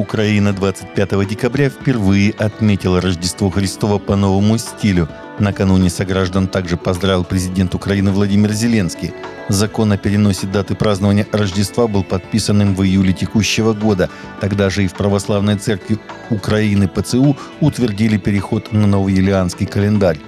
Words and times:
Украина 0.00 0.54
25 0.54 1.28
декабря 1.28 1.68
впервые 1.68 2.32
отметила 2.32 3.02
Рождество 3.02 3.50
Христова 3.50 3.98
по 3.98 4.16
новому 4.16 4.56
стилю. 4.56 5.08
Накануне 5.38 5.90
сограждан 5.90 6.48
также 6.48 6.78
поздравил 6.78 7.22
президент 7.22 7.74
Украины 7.74 8.10
Владимир 8.10 8.50
Зеленский. 8.52 9.12
Закон 9.50 9.92
о 9.92 9.98
переносе 9.98 10.46
даты 10.46 10.74
празднования 10.74 11.26
Рождества 11.32 11.86
был 11.86 12.02
подписан 12.02 12.62
им 12.62 12.74
в 12.74 12.82
июле 12.82 13.12
текущего 13.12 13.74
года. 13.74 14.08
Тогда 14.40 14.70
же 14.70 14.84
и 14.84 14.88
в 14.88 14.94
Православной 14.94 15.56
Церкви 15.56 15.98
Украины 16.30 16.88
ПЦУ 16.88 17.36
утвердили 17.60 18.16
переход 18.16 18.72
на 18.72 18.86
новый 18.86 19.12
юлианский 19.12 19.66
календарь. 19.66 20.18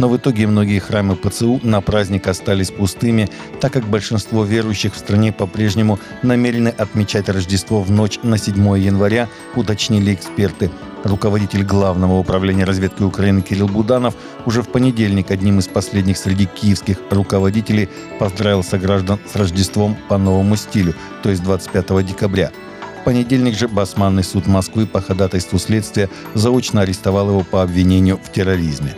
Но 0.00 0.08
в 0.08 0.16
итоге 0.16 0.46
многие 0.46 0.78
храмы 0.78 1.14
ПЦУ 1.14 1.60
на 1.62 1.82
праздник 1.82 2.26
остались 2.26 2.70
пустыми, 2.70 3.28
так 3.60 3.74
как 3.74 3.84
большинство 3.84 4.44
верующих 4.44 4.94
в 4.94 4.98
стране 4.98 5.30
по-прежнему 5.30 5.98
намерены 6.22 6.68
отмечать 6.68 7.28
Рождество 7.28 7.82
в 7.82 7.90
ночь 7.90 8.18
на 8.22 8.38
7 8.38 8.78
января, 8.78 9.28
уточнили 9.56 10.14
эксперты. 10.14 10.70
Руководитель 11.04 11.64
Главного 11.64 12.18
управления 12.18 12.64
разведки 12.64 13.02
Украины 13.02 13.42
Кирилл 13.42 13.68
Буданов 13.68 14.14
уже 14.46 14.62
в 14.62 14.70
понедельник 14.70 15.30
одним 15.30 15.58
из 15.58 15.68
последних 15.68 16.16
среди 16.16 16.46
киевских 16.46 16.96
руководителей 17.10 17.90
поздравил 18.18 18.64
сограждан 18.64 19.18
с 19.30 19.36
Рождеством 19.36 19.98
по 20.08 20.16
новому 20.16 20.56
стилю, 20.56 20.94
то 21.22 21.28
есть 21.28 21.42
25 21.42 22.06
декабря. 22.06 22.52
В 23.02 23.04
понедельник 23.04 23.54
же 23.54 23.68
Басманный 23.68 24.24
суд 24.24 24.46
Москвы 24.46 24.86
по 24.86 25.02
ходатайству 25.02 25.58
следствия 25.58 26.08
заочно 26.32 26.80
арестовал 26.80 27.28
его 27.28 27.44
по 27.44 27.62
обвинению 27.62 28.16
в 28.16 28.32
терроризме. 28.32 28.94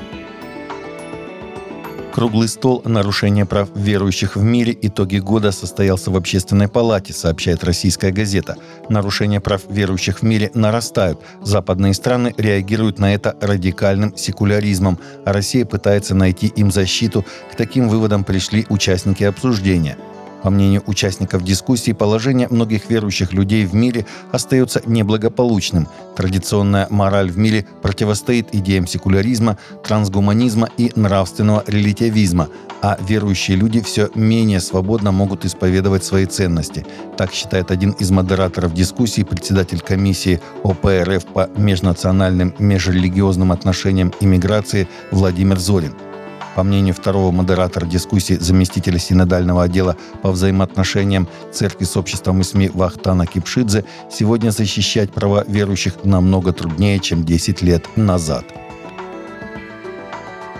Круглый 2.12 2.48
стол 2.48 2.82
«Нарушение 2.84 3.46
прав 3.46 3.70
верующих 3.74 4.36
в 4.36 4.42
мире. 4.42 4.76
Итоги 4.82 5.16
года» 5.16 5.50
состоялся 5.50 6.10
в 6.10 6.16
Общественной 6.16 6.68
палате, 6.68 7.14
сообщает 7.14 7.64
российская 7.64 8.12
газета. 8.12 8.56
Нарушения 8.90 9.40
прав 9.40 9.62
верующих 9.70 10.18
в 10.20 10.22
мире 10.22 10.50
нарастают. 10.52 11.20
Западные 11.42 11.94
страны 11.94 12.34
реагируют 12.36 12.98
на 12.98 13.14
это 13.14 13.34
радикальным 13.40 14.14
секуляризмом, 14.14 14.98
а 15.24 15.32
Россия 15.32 15.64
пытается 15.64 16.14
найти 16.14 16.48
им 16.48 16.70
защиту. 16.70 17.24
К 17.50 17.56
таким 17.56 17.88
выводам 17.88 18.24
пришли 18.24 18.66
участники 18.68 19.24
обсуждения– 19.24 19.96
по 20.42 20.50
мнению 20.50 20.82
участников 20.86 21.44
дискуссии, 21.44 21.92
положение 21.92 22.48
многих 22.48 22.90
верующих 22.90 23.32
людей 23.32 23.64
в 23.64 23.74
мире 23.74 24.06
остается 24.32 24.82
неблагополучным. 24.86 25.88
Традиционная 26.16 26.86
мораль 26.90 27.30
в 27.30 27.38
мире 27.38 27.66
противостоит 27.80 28.48
идеям 28.52 28.86
секуляризма, 28.86 29.58
трансгуманизма 29.84 30.68
и 30.76 30.92
нравственного 30.96 31.64
релятивизма, 31.66 32.48
а 32.82 32.98
верующие 33.00 33.56
люди 33.56 33.80
все 33.80 34.10
менее 34.14 34.60
свободно 34.60 35.12
могут 35.12 35.44
исповедовать 35.44 36.04
свои 36.04 36.26
ценности. 36.26 36.84
Так 37.16 37.32
считает 37.32 37.70
один 37.70 37.90
из 37.92 38.10
модераторов 38.10 38.74
дискуссии, 38.74 39.22
председатель 39.22 39.80
комиссии 39.80 40.40
ОПРФ 40.64 41.24
по 41.26 41.48
межнациональным 41.56 42.54
межрелигиозным 42.58 43.52
отношениям 43.52 44.12
и 44.20 44.26
миграции 44.26 44.88
Владимир 45.10 45.58
Зорин– 45.58 45.94
по 46.54 46.62
мнению 46.62 46.94
второго 46.94 47.30
модератора 47.30 47.86
дискуссии, 47.86 48.34
заместителя 48.34 48.98
синодального 48.98 49.64
отдела 49.64 49.96
по 50.22 50.30
взаимоотношениям 50.30 51.28
церкви 51.52 51.84
с 51.84 51.96
обществом 51.96 52.40
и 52.40 52.44
СМИ 52.44 52.70
Вахтана 52.74 53.26
Кипшидзе, 53.26 53.84
сегодня 54.10 54.50
защищать 54.50 55.12
права 55.12 55.44
верующих 55.46 56.04
намного 56.04 56.52
труднее, 56.52 56.98
чем 56.98 57.24
10 57.24 57.62
лет 57.62 57.86
назад. 57.96 58.44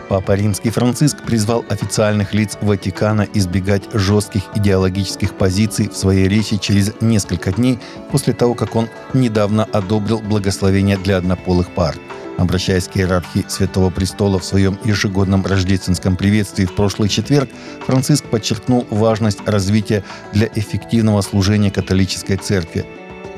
Папа 0.09 0.33
Римский 0.33 0.69
Франциск 0.69 1.23
призвал 1.23 1.65
официальных 1.71 2.35
лиц 2.35 2.59
Ватикана 2.61 3.27
избегать 3.33 3.85
жестких 3.95 4.43
идеологических 4.55 5.33
позиций 5.35 5.89
в 5.89 5.97
своей 5.97 6.29
речи 6.29 6.59
через 6.59 6.93
несколько 7.01 7.51
дней 7.51 7.79
после 8.11 8.35
того, 8.35 8.55
как 8.55 8.77
он 8.77 8.89
недавно 9.15 9.65
одобрил 9.65 10.19
благословение 10.19 10.99
для 10.99 11.17
однополых 11.17 11.71
пар– 11.71 11.97
Обращаясь 12.39 12.89
к 12.89 12.97
иерархии 12.97 13.45
Святого 13.49 13.91
Престола 13.91 14.39
в 14.39 14.45
своем 14.45 14.79
ежегодном 14.85 15.45
рождественском 15.45 16.17
приветствии 16.17 16.65
в 16.65 16.75
прошлый 16.75 17.09
четверг, 17.09 17.51
Франциск 17.87 18.25
подчеркнул 18.25 18.87
важность 18.91 19.47
развития 19.47 20.03
для 20.33 20.49
эффективного 20.55 21.21
служения 21.23 21.71
католической 21.71 22.37
церкви. 22.37 22.85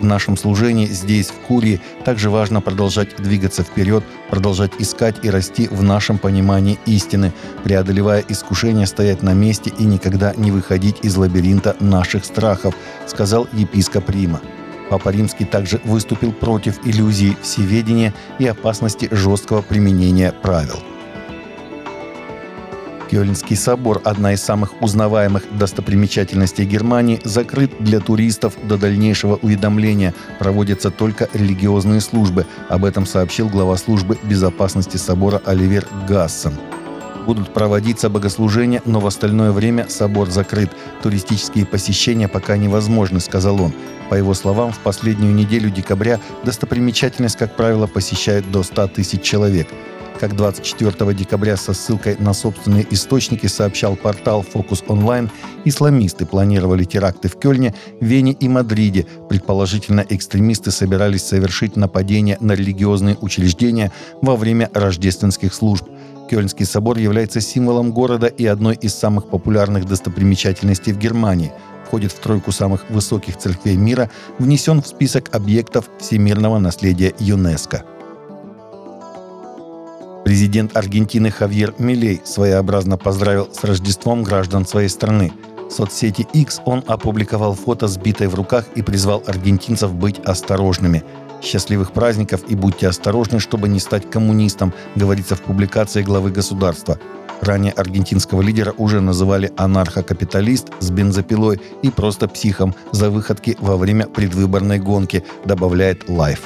В 0.00 0.04
нашем 0.04 0.36
служении 0.36 0.86
здесь, 0.86 1.28
в 1.28 1.46
Курии, 1.46 1.80
также 2.04 2.28
важно 2.28 2.60
продолжать 2.60 3.14
двигаться 3.16 3.62
вперед, 3.62 4.02
продолжать 4.28 4.72
искать 4.78 5.16
и 5.22 5.30
расти 5.30 5.68
в 5.68 5.82
нашем 5.82 6.18
понимании 6.18 6.78
истины, 6.86 7.32
преодолевая 7.62 8.24
искушение 8.28 8.86
стоять 8.86 9.22
на 9.22 9.34
месте 9.34 9.72
и 9.78 9.84
никогда 9.84 10.34
не 10.34 10.50
выходить 10.50 10.96
из 11.02 11.16
лабиринта 11.16 11.76
наших 11.78 12.24
страхов, 12.24 12.74
сказал 13.06 13.46
епископ 13.52 14.10
Рима. 14.10 14.40
Папа 14.90 15.08
Римский 15.08 15.44
также 15.44 15.80
выступил 15.84 16.32
против 16.32 16.86
иллюзии 16.86 17.36
всеведения 17.42 18.14
и 18.38 18.46
опасности 18.46 19.08
жесткого 19.10 19.62
применения 19.62 20.32
правил. 20.32 20.78
Кёльнский 23.10 23.54
собор, 23.54 24.00
одна 24.04 24.32
из 24.32 24.42
самых 24.42 24.82
узнаваемых 24.82 25.44
достопримечательностей 25.56 26.64
Германии, 26.64 27.20
закрыт 27.22 27.70
для 27.78 28.00
туристов 28.00 28.54
до 28.64 28.76
дальнейшего 28.76 29.36
уведомления. 29.36 30.14
Проводятся 30.38 30.90
только 30.90 31.28
религиозные 31.32 32.00
службы. 32.00 32.46
Об 32.68 32.84
этом 32.84 33.06
сообщил 33.06 33.48
глава 33.48 33.76
службы 33.76 34.18
безопасности 34.24 34.96
собора 34.96 35.40
Оливер 35.44 35.86
Гассен 36.08 36.54
будут 37.24 37.52
проводиться 37.52 38.08
богослужения, 38.08 38.82
но 38.84 39.00
в 39.00 39.06
остальное 39.06 39.50
время 39.50 39.88
собор 39.88 40.30
закрыт. 40.30 40.70
Туристические 41.02 41.66
посещения 41.66 42.28
пока 42.28 42.56
невозможны, 42.56 43.20
сказал 43.20 43.60
он. 43.60 43.72
По 44.14 44.18
его 44.18 44.32
словам, 44.32 44.70
в 44.70 44.78
последнюю 44.78 45.34
неделю 45.34 45.70
декабря 45.70 46.20
достопримечательность, 46.44 47.34
как 47.34 47.56
правило, 47.56 47.88
посещает 47.88 48.48
до 48.48 48.62
100 48.62 48.86
тысяч 48.86 49.22
человек. 49.22 49.66
Как 50.20 50.36
24 50.36 51.12
декабря 51.14 51.56
со 51.56 51.74
ссылкой 51.74 52.14
на 52.20 52.32
собственные 52.32 52.86
источники 52.94 53.48
сообщал 53.48 53.96
портал 53.96 54.44
Focus 54.54 54.86
Online, 54.86 55.28
исламисты 55.64 56.26
планировали 56.26 56.84
теракты 56.84 57.28
в 57.28 57.36
Кёльне, 57.40 57.74
Вене 58.00 58.36
и 58.38 58.48
Мадриде. 58.48 59.04
Предположительно, 59.28 60.06
экстремисты 60.08 60.70
собирались 60.70 61.24
совершить 61.24 61.74
нападение 61.74 62.36
на 62.38 62.52
религиозные 62.52 63.16
учреждения 63.20 63.90
во 64.22 64.36
время 64.36 64.70
рождественских 64.74 65.52
служб. 65.52 65.88
Кёльнский 66.30 66.66
собор 66.66 66.98
является 66.98 67.40
символом 67.40 67.90
города 67.90 68.28
и 68.28 68.46
одной 68.46 68.76
из 68.76 68.94
самых 68.94 69.28
популярных 69.28 69.86
достопримечательностей 69.86 70.92
в 70.92 70.98
Германии. 70.98 71.52
Входит 71.94 72.10
в 72.10 72.18
тройку 72.18 72.50
самых 72.50 72.90
высоких 72.90 73.38
церквей 73.38 73.76
мира, 73.76 74.10
внесен 74.40 74.82
в 74.82 74.86
список 74.88 75.32
объектов 75.32 75.88
всемирного 76.00 76.58
наследия 76.58 77.14
ЮНЕСКО. 77.20 77.84
Президент 80.24 80.76
Аргентины 80.76 81.30
Хавьер 81.30 81.72
Милей 81.78 82.20
своеобразно 82.24 82.98
поздравил 82.98 83.48
с 83.52 83.62
Рождеством 83.62 84.24
граждан 84.24 84.66
своей 84.66 84.88
страны. 84.88 85.32
В 85.68 85.70
соцсети 85.70 86.26
X 86.32 86.62
он 86.64 86.82
опубликовал 86.88 87.54
фото 87.54 87.86
с 87.86 87.96
битой 87.96 88.26
в 88.26 88.34
руках 88.34 88.64
и 88.74 88.82
призвал 88.82 89.22
аргентинцев 89.24 89.94
быть 89.94 90.18
осторожными– 90.18 91.04
Счастливых 91.44 91.92
праздников 91.92 92.40
и 92.48 92.54
будьте 92.54 92.88
осторожны, 92.88 93.38
чтобы 93.38 93.68
не 93.68 93.78
стать 93.78 94.10
коммунистом, 94.10 94.72
говорится 94.96 95.36
в 95.36 95.42
публикации 95.42 96.02
главы 96.02 96.30
государства. 96.30 96.98
Ранее 97.44 97.72
аргентинского 97.72 98.40
лидера 98.40 98.72
уже 98.78 99.02
называли 99.02 99.52
анархокапиталист 99.58 100.68
с 100.80 100.90
бензопилой 100.90 101.60
и 101.82 101.90
просто 101.90 102.26
психом 102.26 102.74
за 102.90 103.10
выходки 103.10 103.58
во 103.60 103.76
время 103.76 104.06
предвыборной 104.06 104.78
гонки, 104.78 105.22
добавляет 105.44 106.04
Life. 106.08 106.40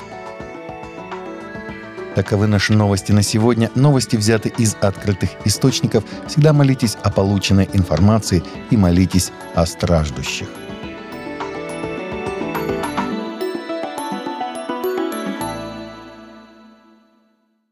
Таковы 2.16 2.48
наши 2.48 2.72
новости 2.72 3.12
на 3.12 3.22
сегодня. 3.22 3.70
Новости 3.76 4.16
взяты 4.16 4.52
из 4.58 4.76
открытых 4.80 5.30
источников. 5.44 6.02
Всегда 6.26 6.52
молитесь 6.52 6.96
о 7.04 7.12
полученной 7.12 7.68
информации 7.72 8.42
и 8.70 8.76
молитесь 8.76 9.30
о 9.54 9.66
страждущих. 9.66 10.48